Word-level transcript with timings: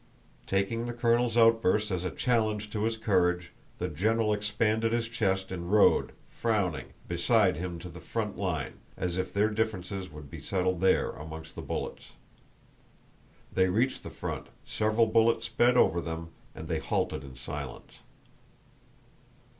Taking 0.47 0.87
the 0.87 0.93
colonel's 0.93 1.37
outburst 1.37 1.91
as 1.91 2.03
a 2.03 2.09
challenge 2.09 2.71
to 2.71 2.85
his 2.85 2.97
courage, 2.97 3.51
the 3.77 3.87
general 3.87 4.33
expanded 4.33 4.93
his 4.93 5.07
chest 5.07 5.51
and 5.51 5.71
rode, 5.71 6.11
frowning, 6.27 6.93
beside 7.07 7.55
him 7.55 7.77
to 7.77 7.87
the 7.87 7.99
front 7.99 8.35
line, 8.35 8.79
as 8.97 9.19
if 9.19 9.31
their 9.31 9.47
differences 9.47 10.11
would 10.11 10.27
be 10.27 10.41
settled 10.41 10.81
there 10.81 11.11
amongst 11.11 11.53
the 11.53 11.61
bullets. 11.61 12.13
They 13.53 13.69
reached 13.69 14.01
the 14.01 14.09
front, 14.09 14.47
several 14.65 15.05
bullets 15.05 15.45
sped 15.45 15.77
over 15.77 16.01
them, 16.01 16.29
and 16.55 16.67
they 16.67 16.79
halted 16.79 17.23
in 17.23 17.35
silence. 17.35 17.99